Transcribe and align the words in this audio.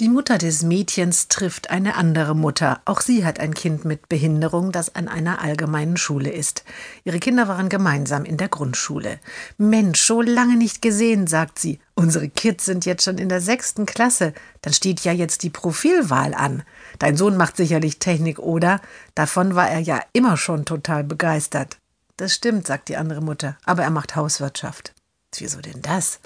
die 0.00 0.08
Mutter 0.08 0.38
des 0.38 0.62
Mädchens 0.62 1.28
trifft 1.28 1.70
eine 1.70 1.94
andere 1.94 2.34
Mutter. 2.34 2.80
Auch 2.86 3.02
sie 3.02 3.24
hat 3.24 3.38
ein 3.38 3.54
Kind 3.54 3.84
mit 3.84 4.08
Behinderung, 4.08 4.72
das 4.72 4.94
an 4.94 5.06
einer 5.06 5.40
allgemeinen 5.42 5.96
Schule 5.96 6.30
ist. 6.30 6.64
Ihre 7.04 7.20
Kinder 7.20 7.46
waren 7.46 7.68
gemeinsam 7.68 8.24
in 8.24 8.36
der 8.36 8.48
Grundschule. 8.48 9.20
Mensch, 9.58 10.00
so 10.00 10.22
lange 10.22 10.56
nicht 10.56 10.82
gesehen, 10.82 11.26
sagt 11.26 11.58
sie. 11.58 11.78
Unsere 11.94 12.28
Kids 12.28 12.64
sind 12.64 12.86
jetzt 12.86 13.04
schon 13.04 13.18
in 13.18 13.28
der 13.28 13.42
sechsten 13.42 13.84
Klasse. 13.84 14.32
Dann 14.62 14.72
steht 14.72 15.00
ja 15.00 15.12
jetzt 15.12 15.42
die 15.42 15.50
Profilwahl 15.50 16.34
an. 16.34 16.62
Dein 16.98 17.16
Sohn 17.16 17.36
macht 17.36 17.56
sicherlich 17.56 17.98
Technik, 17.98 18.38
oder? 18.38 18.80
Davon 19.14 19.54
war 19.54 19.68
er 19.68 19.80
ja 19.80 20.00
immer 20.14 20.36
schon 20.36 20.64
total 20.64 21.04
begeistert. 21.04 21.76
Das 22.16 22.34
stimmt, 22.34 22.66
sagt 22.66 22.88
die 22.88 22.96
andere 22.96 23.20
Mutter, 23.20 23.56
aber 23.64 23.82
er 23.82 23.90
macht 23.90 24.16
Hauswirtschaft. 24.16 24.94
Wieso 25.42 25.60
denn 25.60 25.82
das? 25.82 26.20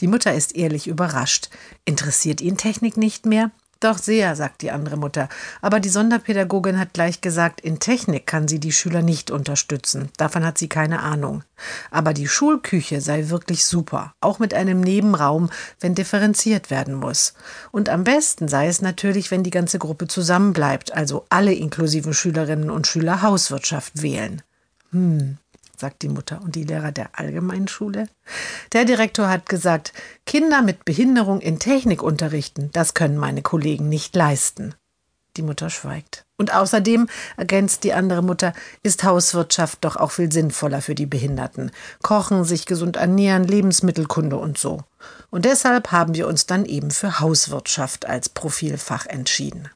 Die 0.00 0.06
Mutter 0.06 0.34
ist 0.34 0.54
ehrlich 0.54 0.88
überrascht. 0.88 1.48
Interessiert 1.86 2.42
ihn 2.42 2.58
Technik 2.58 2.98
nicht 2.98 3.24
mehr? 3.24 3.50
Doch 3.80 3.96
sehr, 3.96 4.36
sagt 4.36 4.60
die 4.60 4.70
andere 4.70 4.98
Mutter. 4.98 5.30
Aber 5.62 5.80
die 5.80 5.88
Sonderpädagogin 5.88 6.78
hat 6.78 6.92
gleich 6.92 7.22
gesagt, 7.22 7.62
in 7.62 7.78
Technik 7.78 8.26
kann 8.26 8.46
sie 8.46 8.60
die 8.60 8.72
Schüler 8.72 9.00
nicht 9.00 9.30
unterstützen. 9.30 10.10
Davon 10.18 10.44
hat 10.44 10.58
sie 10.58 10.68
keine 10.68 11.00
Ahnung. 11.00 11.44
Aber 11.90 12.12
die 12.12 12.28
Schulküche 12.28 13.00
sei 13.00 13.30
wirklich 13.30 13.64
super, 13.64 14.12
auch 14.20 14.38
mit 14.38 14.52
einem 14.52 14.82
Nebenraum, 14.82 15.48
wenn 15.80 15.94
differenziert 15.94 16.68
werden 16.68 16.92
muss. 16.92 17.32
Und 17.72 17.88
am 17.88 18.04
besten 18.04 18.48
sei 18.48 18.66
es 18.66 18.82
natürlich, 18.82 19.30
wenn 19.30 19.44
die 19.44 19.50
ganze 19.50 19.78
Gruppe 19.78 20.08
zusammenbleibt, 20.08 20.92
also 20.92 21.24
alle 21.30 21.54
inklusiven 21.54 22.12
Schülerinnen 22.12 22.68
und 22.68 22.86
Schüler 22.86 23.22
Hauswirtschaft 23.22 24.02
wählen. 24.02 24.42
Hm, 24.90 25.38
sagt 25.78 26.02
die 26.02 26.08
Mutter 26.08 26.40
und 26.42 26.54
die 26.54 26.64
Lehrer 26.64 26.92
der 26.92 27.18
Allgemeinschule. 27.18 28.08
Der 28.72 28.84
Direktor 28.84 29.28
hat 29.28 29.48
gesagt, 29.48 29.92
Kinder 30.26 30.62
mit 30.62 30.84
Behinderung 30.84 31.40
in 31.40 31.58
Technik 31.58 32.02
unterrichten, 32.02 32.70
das 32.72 32.94
können 32.94 33.16
meine 33.16 33.42
Kollegen 33.42 33.88
nicht 33.88 34.14
leisten. 34.16 34.74
Die 35.36 35.42
Mutter 35.42 35.70
schweigt. 35.70 36.24
Und 36.36 36.54
außerdem, 36.54 37.08
ergänzt 37.36 37.84
die 37.84 37.92
andere 37.92 38.22
Mutter, 38.22 38.52
ist 38.82 39.04
Hauswirtschaft 39.04 39.84
doch 39.84 39.96
auch 39.96 40.12
viel 40.12 40.32
sinnvoller 40.32 40.82
für 40.82 40.94
die 40.94 41.06
Behinderten. 41.06 41.70
Kochen, 42.02 42.44
sich 42.44 42.66
gesund 42.66 42.96
ernähren, 42.96 43.44
Lebensmittelkunde 43.44 44.36
und 44.36 44.58
so. 44.58 44.82
Und 45.30 45.44
deshalb 45.44 45.92
haben 45.92 46.14
wir 46.14 46.26
uns 46.26 46.46
dann 46.46 46.64
eben 46.64 46.90
für 46.90 47.20
Hauswirtschaft 47.20 48.06
als 48.06 48.28
Profilfach 48.28 49.06
entschieden. 49.06 49.68